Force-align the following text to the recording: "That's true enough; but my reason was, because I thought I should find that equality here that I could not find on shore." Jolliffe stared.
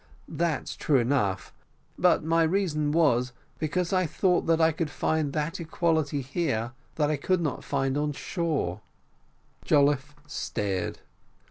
"That's 0.27 0.75
true 0.75 0.97
enough; 0.97 1.53
but 1.95 2.23
my 2.23 2.41
reason 2.41 2.91
was, 2.91 3.33
because 3.59 3.93
I 3.93 4.07
thought 4.07 4.49
I 4.59 4.73
should 4.75 4.89
find 4.89 5.31
that 5.33 5.59
equality 5.59 6.21
here 6.23 6.71
that 6.95 7.11
I 7.11 7.17
could 7.17 7.39
not 7.39 7.63
find 7.63 7.95
on 7.95 8.11
shore." 8.13 8.81
Jolliffe 9.63 10.15
stared. 10.25 11.01